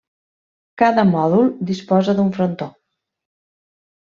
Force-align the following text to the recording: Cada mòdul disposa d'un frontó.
Cada 0.81 1.03
mòdul 1.09 1.51
disposa 1.73 2.17
d'un 2.21 2.33
frontó. 2.39 2.71